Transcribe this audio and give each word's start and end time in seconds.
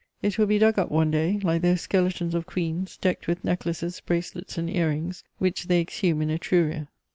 It 0.23 0.39
will 0.39 0.47
be 0.47 0.57
dug 0.57 0.79
up 0.79 0.89
one 0.89 1.11
day, 1.11 1.39
like 1.43 1.61
those 1.61 1.81
skeletons 1.81 2.33
of 2.33 2.47
queens, 2.47 2.97
decked 2.97 3.27
with 3.27 3.43
necklaces, 3.43 4.01
bracelets 4.03 4.57
and 4.57 4.67
ear 4.67 4.87
rings, 4.89 5.23
which 5.37 5.67
they 5.67 5.79
exhume 5.79 6.23
in 6.23 6.31
Etruria. 6.31 6.87